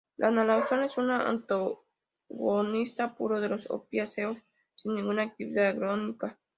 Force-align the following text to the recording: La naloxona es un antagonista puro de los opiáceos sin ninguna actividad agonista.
La 0.17 0.31
naloxona 0.31 0.87
es 0.87 0.97
un 0.97 1.11
antagonista 1.11 3.13
puro 3.13 3.39
de 3.39 3.49
los 3.49 3.69
opiáceos 3.69 4.35
sin 4.73 4.95
ninguna 4.95 5.21
actividad 5.21 5.67
agonista. 5.79 6.39